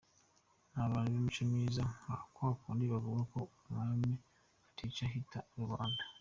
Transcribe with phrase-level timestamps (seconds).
[0.71, 4.09] Ni abantu b’imico myiza nka kwakundi bavuga ko umwami
[4.67, 6.01] atica hica rubanda.